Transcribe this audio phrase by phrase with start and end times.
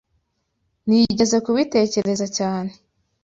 [0.87, 2.71] Nigeze kubitekereza cyane.